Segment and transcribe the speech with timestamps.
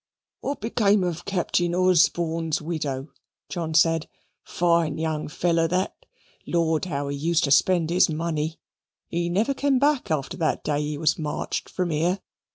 [0.39, 3.09] "What became of Captain Osborne's widow?"
[3.49, 4.07] John said.
[4.43, 5.95] "Fine young fellow that.
[6.47, 8.57] Lord, how he used to spend his money.
[9.09, 12.19] He never came back after that day he was marched from here.